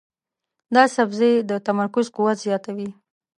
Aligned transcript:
دا 0.75 0.83
سبزی 0.95 1.33
د 1.49 1.51
تمرکز 1.67 2.05
قوت 2.15 2.37
زیاتوي. 2.45 2.89